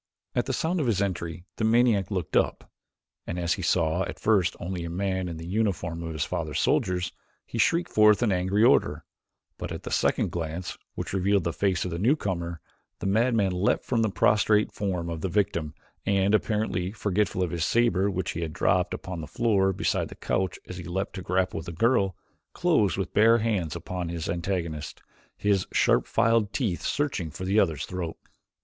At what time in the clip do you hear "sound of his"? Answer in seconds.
0.53-0.99